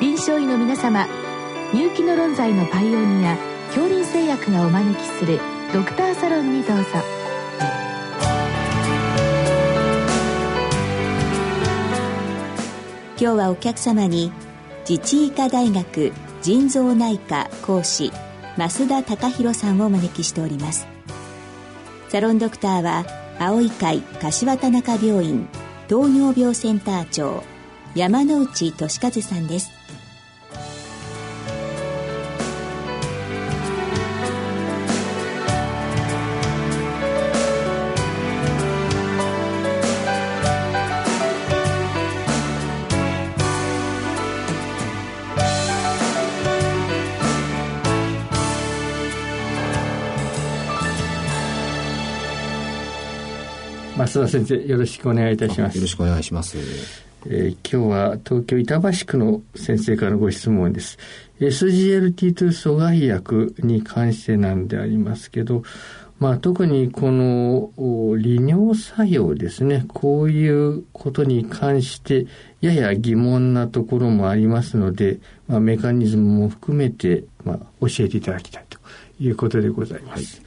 [0.00, 1.06] 臨床医の皆様
[1.74, 5.38] 入気の論剤のパイオニア恐林製薬がお招きする
[5.74, 6.84] ドクターサロンにどうぞ。
[13.18, 14.32] 今日はお客様に
[14.88, 18.10] 自治医科大学腎臓内科講師
[18.56, 20.86] 増田隆弘さんをお招きしております。
[22.08, 23.04] サロンドクターは
[23.38, 25.46] 青い会柏田中病院
[25.88, 27.44] 糖尿病センター長
[27.94, 29.79] 山内俊和さんです。
[54.06, 55.76] 増田先生よろしくお願いいたします。
[55.76, 56.56] よろしくお願いします。
[57.26, 60.96] えー、今日は東京板橋区の先生からのご質問です。
[61.38, 65.64] SGLT2 阻害薬に関してなんでありますけど、
[66.18, 67.70] まあ、特にこの
[68.16, 72.26] 利尿作用ですね、こういうことに関して
[72.60, 78.64] やや疑問なところもありますので、まあ、メカニズムも含めて、まあ、教えていただきたい。
[78.69, 78.69] と
[79.20, 80.36] いうことでございます。
[80.36, 80.44] はい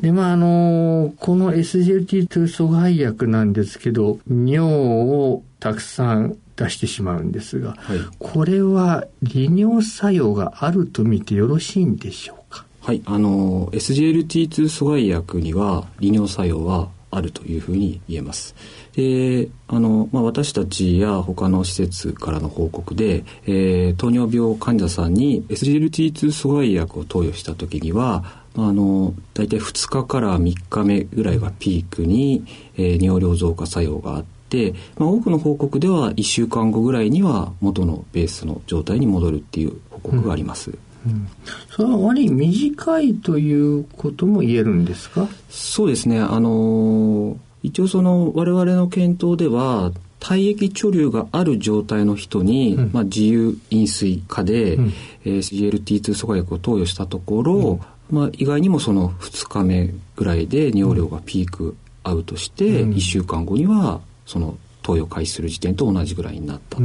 [0.00, 12.66] で、まあ、あの、この SGLT2 阻害薬なんですけど、尿をたくさん出してしまうんですが、はい、これは利尿作用があると見てよろしいんでしょうか？
[12.80, 18.54] はい、あの、SGLT2 阻害薬には利尿作用はあるというふうに言えます。
[18.94, 32.44] で、あの、まあ、私たちや他の施設からの報告で、えー、糖尿病患者さんに SGLT2 阻害薬を投与した時には、あの大体2日から3日目ぐらいがピークに、
[32.76, 40.70] えー、尿量増加作用があって、まあ、多くの報告では1週間後ぐらいには元のベースの状態に戻るっていう報告があります。
[40.70, 41.28] うんうん、
[41.70, 45.28] それは割短いということも言えるんですか？
[45.50, 46.20] そうですね。
[46.20, 54.92] あの一応その我々の検討では体液貯留がある状態の人に、うん、まあ、自由飲水化で、うん、
[55.24, 58.16] えー、GLT2 阻害薬を投与したところ、うん。
[58.18, 66.82] まあ、意外にもその2日目ぐらいで尿量がピークアウトして、1週間後にはその投与開始する時点と同じぐらいになったと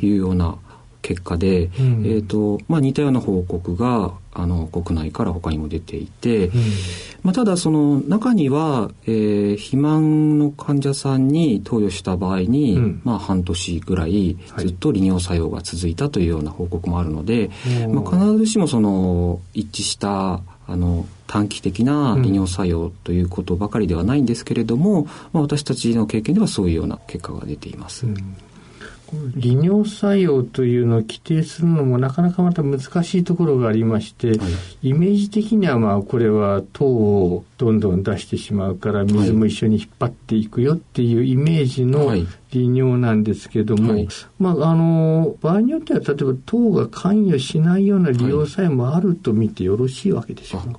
[0.00, 0.56] いうような
[1.02, 6.60] 結果で、うん、えーとまあ、似たような報告があの国内から他にも出ていて、うん、
[7.22, 28.06] まあ、ただその中には、えー、肥満の患者さんに投与した場合に、うん、まあ、半年ぐらいずっと利尿作用が続いたというような報告もあるので、はい、まあ、必ずしもその一致したあの短期的な利尿作用ということばかりではないんですけれども、まあ、私たちの経験ではそういうような結果が出ています。
[29.34, 34.34] 利尿作用というのを規定するのもなかなかまた難しいところがありまして、は
[34.82, 42.14] い、イメージ的にはまあこれは糖をどんどん出してしまうから水も一緒に引っ張っていくよっていうイメージの
[42.52, 50.68] 利尿なんですけども、はい、まああの場合によっては例えば糖が関与しないような利用作用もあると見てよろしいわけでしょうか？
[50.68, 50.78] はい、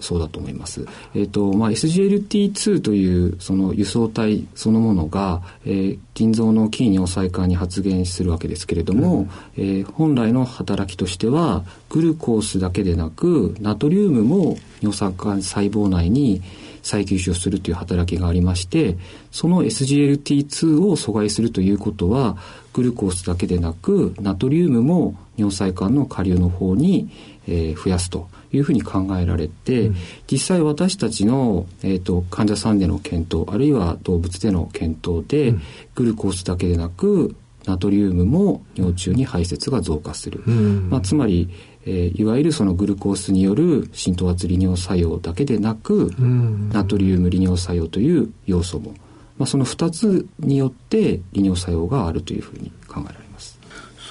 [0.00, 0.86] そうだと思います。
[1.14, 16.42] えっ、ー、と、まあ、SGLT2 というその輸送体そのものが、えー、腎臓の筋尿細管に発現するわけですけれども、うん、えー、本来の働きとしては、グルコースだけでなく、ナトリウムも尿細管細胞内に
[16.82, 18.96] 再吸収するという働きがありまして、
[19.32, 22.36] その SGLT2 を阻害するということは、
[22.74, 27.08] グルコースだけでなく、ナトリウムも尿細管の下流の方に、
[27.48, 29.96] えー、増やすというふうに考えられて、うん、
[30.30, 35.62] 実際私たちの、えーと、患者さんでの検討あるいは動物での検討で、うん、
[35.94, 41.48] グルコースだけでなくナトリウムも尿中に排泄が増加する、うん、まあ、つまり、
[41.86, 46.10] えー、いわゆるそのグルコースによる浸透圧利尿作用だけでなく、
[46.72, 48.92] ナトリウム利尿作用という要素も、
[49.38, 53.23] まあ、その2つによって利尿作用があるというふうに考えられます。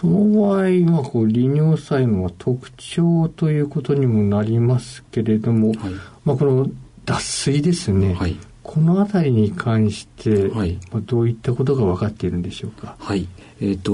[0.03, 5.77] その場合、まあ、こう利尿作用の特徴ということにもなりますけれども、はい、
[6.25, 6.69] まあ、この
[7.05, 12.97] 脱水ですね、はい、この辺りに関して、はい、まあ、どういったことが分かっているんでしょうか？
[12.99, 13.29] はい、
[13.61, 13.91] えっ、ー、と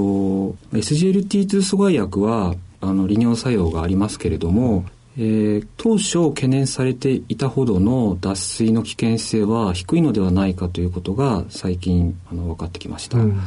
[0.74, 4.86] SGLT2 阻害薬はあの利尿作用がありますけれども、
[5.16, 13.20] えー、当初懸念されていたほどの脱水の危険性は低いのではないかということが最近あの分かってきました。
[13.20, 13.40] うん、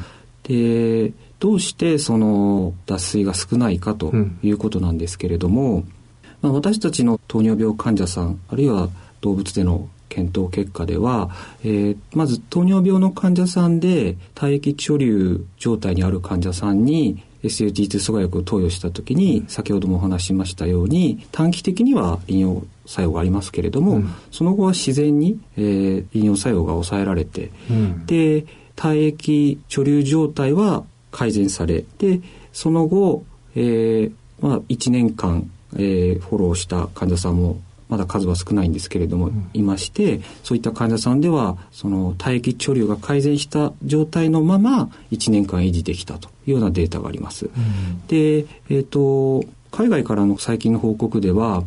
[0.45, 4.13] でどうしてその脱水が少ないかと
[4.43, 5.93] いうことなんですけれども、うん、
[6.41, 8.89] まあ、私たちの糖尿病患者さんあるいは
[9.21, 11.31] 動物での検討結果では、
[11.65, 28.47] えー、まず糖尿病の患者さんで体液貯留状態にある患者さんに SLT2 阻害薬を投与した時に先ほどもお話ししましたように短期的には利尿作用がありますけれども、うん、その後は自然に、えー、利尿作用が抑えられて、うん、で
[28.77, 32.21] 体液貯留状態は改善されで
[32.53, 33.25] その後、
[33.55, 47.47] えーまあ、1年間、えー、フォローした患者さんもまだ数は少ないんですけれども、うん、いましてそういった患者さんではその体液貯留が改善した状態のまま1年間維持できたというようなデータがあります。
[47.47, 51.65] うん、で、えーと、海外からの最近の報告では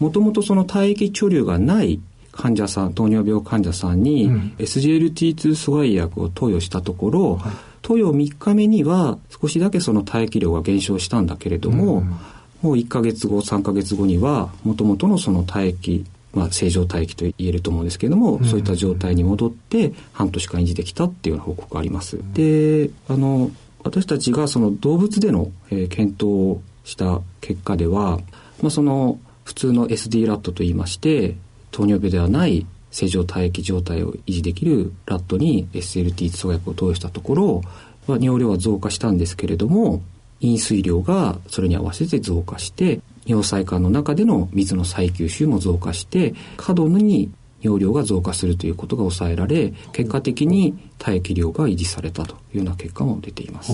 [0.00, 2.00] もともとその体液貯留がない
[2.36, 7.52] 患者さん糖尿病患者さんに SGLT2 阻害薬を投与したところ、はい、
[7.82, 12.16] 投与3日目には少しだけその体液量が減少したんだけれども、うん。
[12.62, 22.18] もう1ヶ月後、3ヶ月後には、もともとのその体液、まあ、正常体液と言えると思うんですけれども、うん、そういった状態に戻って、半年間維持できたっていうような報告があります。
[22.34, 23.50] で、あの、
[23.84, 28.18] 私たちがその動物での、えー、検討をした結果では、
[28.62, 31.36] まあ、その普通の SD ラットといいまして、
[31.70, 37.62] 糖尿病ではない正常体液状態を維持できるラットに SLT 阻薬を投与したところ、
[38.06, 40.02] まあ、尿量は増加したんですけれども、
[40.40, 47.30] 飲水量がそれに合わせて増加して尿細管の中での水の再吸収も増加して過度に
[47.62, 53.72] 尿量が増加するということが抑えられ結果的に体液量が維持されたというような結果も出ています。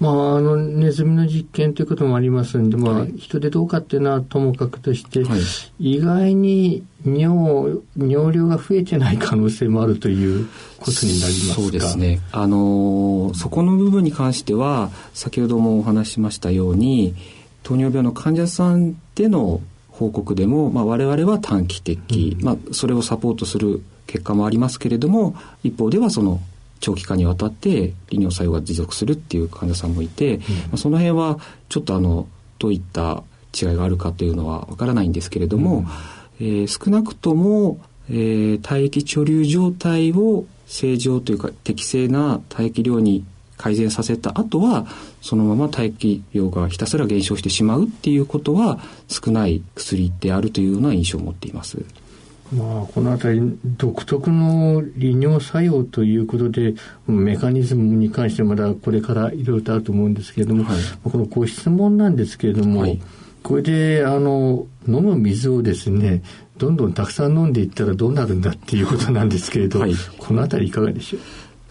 [0.00, 5.40] まあ、あのネズミの実験ということもありますんで、まあ、はい、人でどうかっていうのはともかくとして、はい、
[5.96, 10.48] 意外に尿尿量が増えてない可能性もあるという
[10.78, 11.54] ことになりますか？
[11.54, 12.20] そうですね。
[12.32, 17.14] あのそこの部分に関しては先ほどもお話ししましたように
[17.62, 19.60] 糖尿病の患者さんでの
[19.90, 26.40] 報告でも、まあ、我々は短期的、うん、まあ、それをサポートする結果もありますけれども一方ではその
[26.80, 30.44] 長期間にわたって利尿作用が持続するっていう患者さんもいて、うん、ま
[30.74, 31.38] あ、その辺は
[31.68, 32.26] ちょっとあの
[32.58, 33.22] どういった
[33.58, 35.78] 違いがあるかというのはわからないんですけれども、
[36.40, 43.24] うん、えー、少なくとも、えー、体液貯留状態を正常というか適正な体液量に
[43.56, 44.86] 改善させた後は
[45.20, 48.78] そのまま体液量がひたすら減少してしまうっていうことは
[49.08, 51.84] 少ない薬であるというような印象を持っています。
[52.52, 56.74] まあ、この辺り独特の利尿作用ということで
[57.06, 63.00] メカニズムに関してまだこれからいろいろとあると思うんですけれども、はい、このご質問なんですけれども、はい、
[63.44, 66.22] これであの飲む水をですね
[66.58, 71.20] どんどんたくさん飲んでいったらどうなるんだっていうことなんですけれど、はい、この辺りいかがでしょう？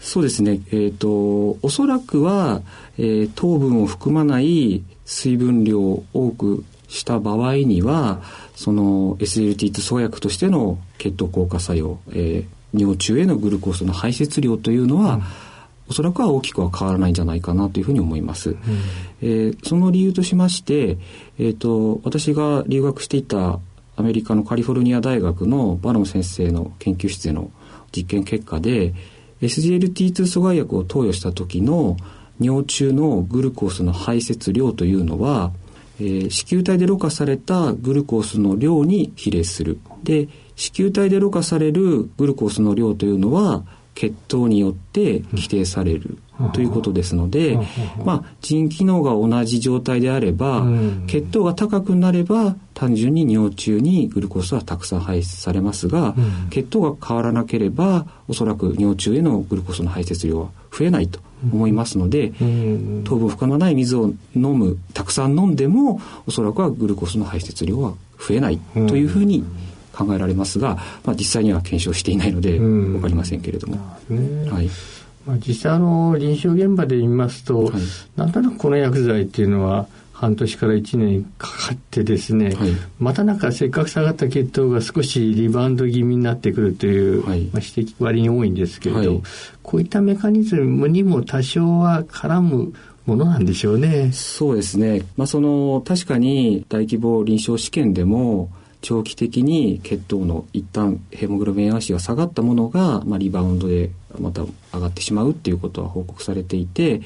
[0.00, 2.62] そうですね、えーと、おそらくは、
[2.96, 8.20] えー、糖分を含まない水分量を多くした場合には
[8.54, 15.22] その SLT2 阻害薬としての血糖効果作用、えー、尿中へのグルコースの排泄量というのは、うん、
[15.90, 18.50] おそらくは大きくは変わらないんじゃないかなというふうに思います。
[18.50, 18.58] うん、
[19.22, 20.98] えー、その理由としまして、
[21.38, 23.60] えーと、私が留学していた
[23.96, 27.52] アメリカのカリフォルニア大学のバロン先生の研究室での
[27.96, 28.94] 実験結果で
[29.42, 31.96] SGLT2 阻害薬を投与した時の
[32.40, 35.52] 尿中のグルコースの排泄量というのは
[36.00, 39.78] えー、子宮体でろ過されたグルコースの量に比例する。
[40.02, 43.64] で、子宮体でろ過されるグルコースの量というのは
[44.00, 46.16] 血糖によって規定される。
[46.54, 47.58] ということですので、
[48.02, 50.64] まあ、腎機能が同じ状態であれば、
[51.06, 56.14] 血糖が高くなれば単純に尿中にグルコースはたくさん排出されますが、
[56.48, 61.20] 血糖が変わらなければおそらく尿中へのグルコースの排泄量は増えないと
[61.52, 62.32] 思いますので、
[63.04, 69.44] 糖分を含まない水を飲むたくさん飲んでもおそらくはグルコースの排泄量は増えないというふうに
[70.04, 73.76] 考えられますが、まあ、実際には検証していないので分かりませんけれども。
[74.50, 74.70] はい。
[75.26, 77.72] まあ、実際あの臨床現場で言いますと、はい、
[78.16, 89.22] なんとなくこの薬剤っていうのは半年から1年かかってですね、はい、またなんかせっかく下がった血糖が少しリバウンド気味になってくるという、はい、まあ、指摘割に多いんですけれど、はい、
[89.62, 92.72] こういったメカニズムにも多少は絡む
[93.06, 94.10] ものなんでしょうね。
[94.12, 95.02] そうですね。
[95.16, 98.50] まあ、その確かに大規模臨床試験でも
[98.82, 107.02] 長期的に血糖の一旦ヘモグロビン A が下がったものが、まあ、リバウンドでまた上がってしまうっていうことは報告されていて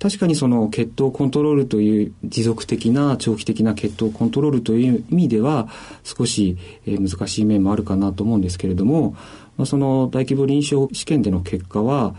[0.00, 5.68] 確かにその血糖コントロールという持続的な長期的な血糖コントロールという意味では
[6.02, 9.16] 少し難しい面もあるかなと思うんですけれども、
[9.56, 12.14] まあ、その大規模臨床試験での結果は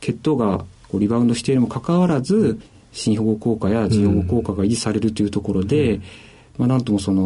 [0.00, 0.64] 血糖が
[0.94, 2.60] リバウンドしているにもかかわらず
[2.92, 6.02] 心保護効果や腎保護効果が維持されるというところで、うん、
[6.58, 7.22] まあ、なんともその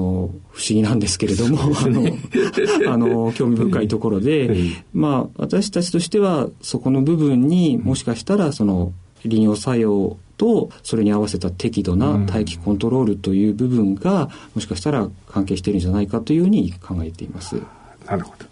[0.51, 4.55] 不思議なんですけれども、あの、あの、興味深いところで、
[4.93, 8.93] まあ、私たちとしては、そこの部分にもしかしたら、その、
[9.25, 17.57] 利用作用と、それに合わせた適度な大気コントロールという部分が、もしかしたら関係しているんじゃないかというふうに考えています。
[18.07, 18.47] なるほど。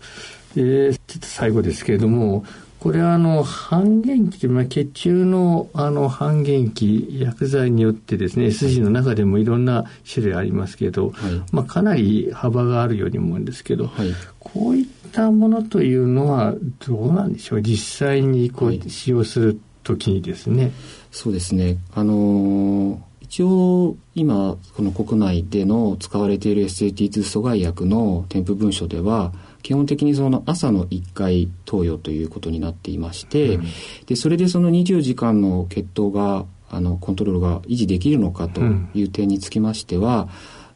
[0.57, 2.45] えー、ちょっと最後ですけれども、
[2.81, 16.55] これはあの半減期という、まあ、血中のあの半減期薬剤によってですね SG の中でもいろんな種類ありますけど、はい、まあ、かなり幅があるように思うんですけど、はい、こういったものというのは
[16.87, 17.63] どうなんでしょう？
[17.63, 20.71] 実際にこう使用する時にですね。
[21.11, 21.79] そうですね。
[21.95, 29.35] あのー一応今この国内での使われている SAT2 阻害薬の添付文書では
[29.69, 33.65] 基本的にその朝の1回投与ということになっていまして、うん、
[34.07, 38.63] でそれでその24時間の血糖があのコントロールが維持できるのかと
[38.95, 40.31] いう点につきましては、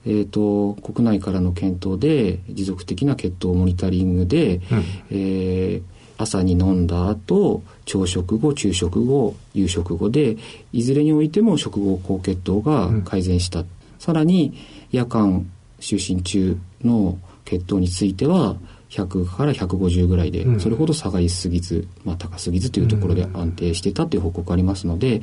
[0.04, 4.62] うん、えーと、国内からの検討で持続的な血糖モニタリングで、うん、
[5.08, 5.82] えー、
[6.18, 10.36] 朝に飲んだ後朝食後昼食後夕食後で
[10.74, 13.64] いずれにおいても食後高血糖が改善した、
[13.98, 14.52] さらに
[14.90, 18.56] 夜間就寝中の血糖については
[18.92, 25.22] 100から150ぐらいで、それほど下がりすぎず、まあ、高すぎずというところで安定してたという報告ありますので、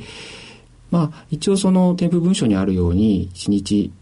[0.90, 3.92] まあ、一応その添付文書にあるように1日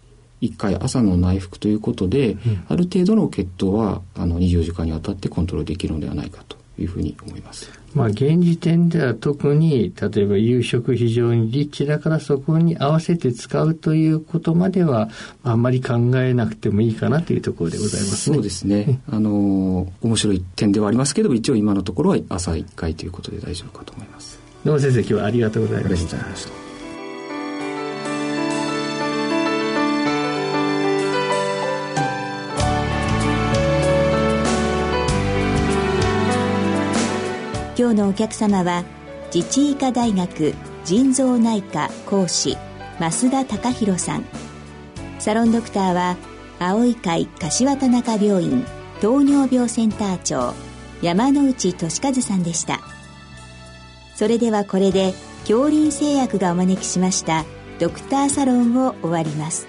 [0.41, 7.71] 1回朝の内服ということで、ある程度の血糖はあの24時間にわたってコントロールできるのではないかというふうに思います。
[7.95, 15.09] まあ、現時点では特に、例えば夕食非常にリッチだからそこに合わせて使うということまでは、
[15.43, 18.37] あんまり考えなくてもいいかなというところでございますね。
[18.37, 19.01] そうですね。
[19.11, 24.39] あの、面白い点ではありますけど一応今のところは朝1回ということで大丈夫かと思います。
[24.65, 26.68] どうも先生、今日はありがとうございました。
[37.89, 38.85] 今日のお客様は
[39.35, 40.53] 自治医科大学
[40.85, 42.59] 腎臓内科講師
[43.01, 44.27] 増田隆弘さん。
[45.19, 46.19] サロンドクターは
[46.59, 48.67] 青い会柏田中病院
[49.01, 50.53] 糖尿病センター長
[51.01, 52.81] 山内俊和さんでした。
[54.15, 55.15] それではこれで
[55.47, 57.47] 恐林製薬がお招きしました
[57.79, 59.67] ドクターサロンを終わります。